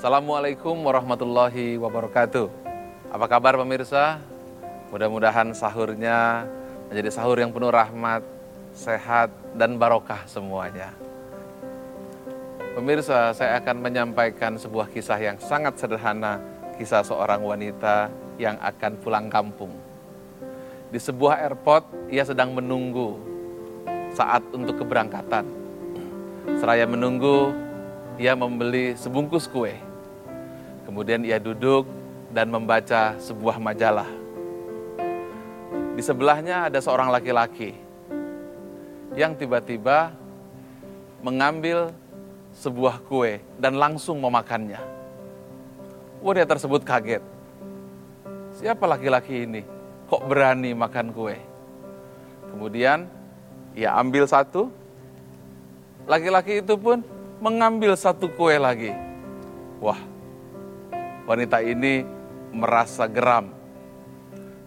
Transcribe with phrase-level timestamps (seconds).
[0.00, 2.48] Assalamualaikum warahmatullahi wabarakatuh.
[3.12, 4.16] Apa kabar pemirsa?
[4.88, 6.48] Mudah-mudahan sahurnya
[6.88, 8.24] menjadi sahur yang penuh rahmat,
[8.72, 9.28] sehat,
[9.60, 10.96] dan barokah semuanya.
[12.72, 16.40] Pemirsa, saya akan menyampaikan sebuah kisah yang sangat sederhana,
[16.80, 18.08] kisah seorang wanita
[18.40, 19.76] yang akan pulang kampung.
[20.88, 23.20] Di sebuah airport, ia sedang menunggu
[24.16, 25.44] saat untuk keberangkatan.
[26.56, 27.52] Seraya menunggu,
[28.16, 29.89] ia membeli sebungkus kue.
[30.84, 31.86] Kemudian ia duduk
[32.30, 34.08] dan membaca sebuah majalah.
[35.98, 37.76] Di sebelahnya ada seorang laki-laki
[39.18, 40.14] yang tiba-tiba
[41.20, 41.92] mengambil
[42.56, 44.80] sebuah kue dan langsung memakannya.
[46.20, 47.22] Wanita tersebut kaget.
[48.60, 49.62] Siapa laki-laki ini?
[50.10, 51.38] Kok berani makan kue?
[52.50, 53.06] Kemudian
[53.78, 54.68] ia ambil satu.
[56.10, 57.04] Laki-laki itu pun
[57.38, 58.90] mengambil satu kue lagi.
[59.78, 59.96] Wah,
[61.24, 62.04] wanita ini
[62.54, 63.52] merasa geram.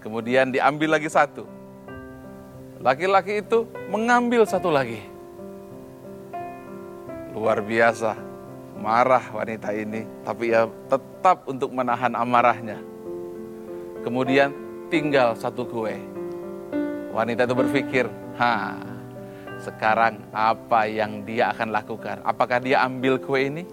[0.00, 1.44] Kemudian diambil lagi satu.
[2.80, 5.04] Laki-laki itu mengambil satu lagi.
[7.36, 8.16] Luar biasa,
[8.80, 12.80] marah wanita ini, tapi ia tetap untuk menahan amarahnya.
[14.00, 14.56] Kemudian
[14.88, 16.00] tinggal satu kue.
[17.12, 18.08] Wanita itu berpikir,
[18.40, 18.80] ha,
[19.60, 22.24] sekarang apa yang dia akan lakukan?
[22.24, 23.68] Apakah dia ambil kue ini?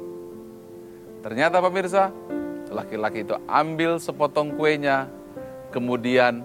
[1.23, 2.11] Ternyata pemirsa,
[2.71, 5.07] laki-laki itu ambil sepotong kuenya,
[5.71, 6.43] kemudian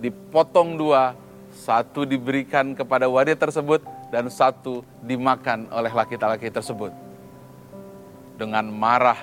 [0.00, 1.16] dipotong dua,
[1.56, 3.80] satu diberikan kepada wanita tersebut
[4.12, 6.92] dan satu dimakan oleh laki-laki tersebut.
[8.36, 9.18] Dengan marah,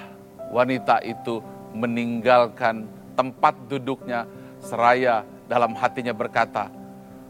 [0.49, 1.39] wanita itu
[1.73, 4.25] meninggalkan tempat duduknya
[4.57, 6.73] seraya dalam hatinya berkata,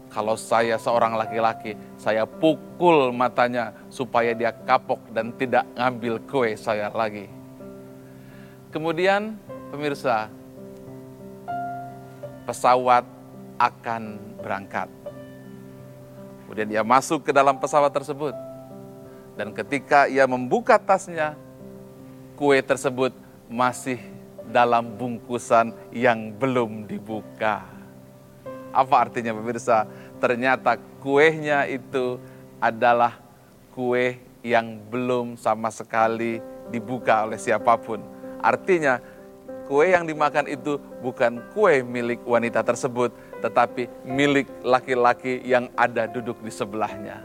[0.08, 6.86] kalau saya seorang laki-laki, saya pukul matanya supaya dia kapok dan tidak ngambil kue saya
[6.94, 7.33] lagi.
[8.74, 9.38] Kemudian
[9.70, 10.26] pemirsa,
[12.42, 13.06] pesawat
[13.54, 14.90] akan berangkat.
[16.42, 18.34] Kemudian ia masuk ke dalam pesawat tersebut.
[19.38, 21.38] Dan ketika ia membuka tasnya,
[22.34, 23.14] kue tersebut
[23.46, 24.02] masih
[24.50, 27.62] dalam bungkusan yang belum dibuka.
[28.74, 29.86] Apa artinya pemirsa?
[30.24, 32.16] ternyata kuehnya itu
[32.56, 33.20] adalah
[33.76, 36.40] kue yang belum sama sekali
[36.72, 38.13] dibuka oleh siapa pun.
[38.44, 39.00] Artinya
[39.64, 43.08] kue yang dimakan itu bukan kue milik wanita tersebut,
[43.40, 47.24] tetapi milik laki-laki yang ada duduk di sebelahnya.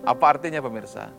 [0.00, 1.12] Apa artinya pemirsa?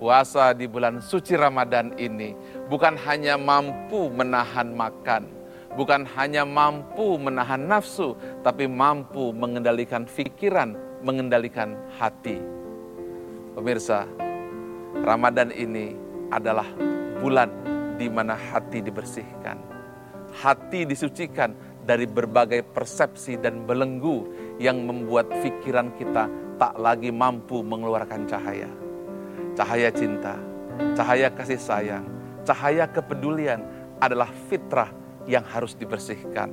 [0.00, 2.32] Puasa di bulan suci Ramadan ini
[2.72, 5.28] bukan hanya mampu menahan makan,
[5.76, 10.72] bukan hanya mampu menahan nafsu, tapi mampu mengendalikan pikiran,
[11.04, 12.40] mengendalikan hati.
[13.58, 14.06] Pemirsa,
[15.02, 15.98] Ramadan ini
[16.30, 16.68] adalah
[17.18, 17.50] bulan
[17.98, 19.58] di mana hati dibersihkan.
[20.28, 21.52] Hati disucikan
[21.82, 24.28] dari berbagai persepsi dan belenggu
[24.60, 26.28] yang membuat pikiran kita
[26.60, 28.68] tak lagi mampu mengeluarkan cahaya.
[29.56, 30.36] Cahaya cinta,
[30.94, 32.04] cahaya kasih sayang,
[32.46, 33.64] cahaya kepedulian
[33.98, 34.92] adalah fitrah
[35.26, 36.52] yang harus dibersihkan.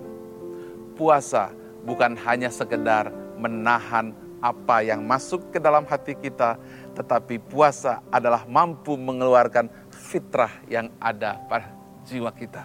[0.95, 1.51] Puasa
[1.83, 6.61] bukan hanya sekedar menahan apa yang masuk ke dalam hati kita,
[6.93, 9.67] tetapi puasa adalah mampu mengeluarkan
[10.15, 11.75] fitrah yang ada pada
[12.07, 12.63] jiwa kita.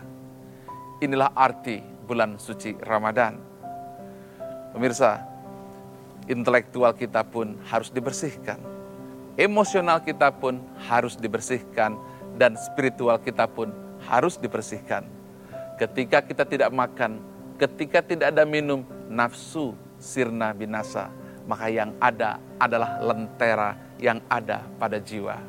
[1.03, 3.43] Inilah arti bulan suci Ramadan.
[4.71, 5.27] Pemirsa,
[6.31, 8.63] intelektual kita pun harus dibersihkan.
[9.35, 11.99] Emosional kita pun harus dibersihkan
[12.39, 13.75] dan spiritual kita pun
[14.07, 15.03] harus dibersihkan
[15.81, 17.25] Ketika kita tidak makan,
[17.57, 21.09] ketika tidak ada minum, nafsu sirna binasa.
[21.49, 25.41] Maka yang ada adalah lentera yang ada pada jiwa.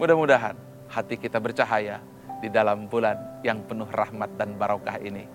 [0.00, 0.56] Mudah-mudahan
[0.88, 2.00] hati kita bercahaya
[2.40, 5.28] di dalam bulan yang penuh rahmat dan barokah ini.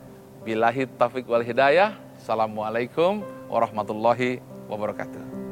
[0.44, 1.96] Bilahi taufik wal hidayah.
[2.20, 5.43] Assalamualaikum warahmatullahi wabarakatuh.